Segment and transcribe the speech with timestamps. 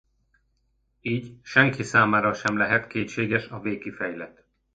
[1.01, 4.43] Így senki számára sem lehet kétséges a végkifejlet.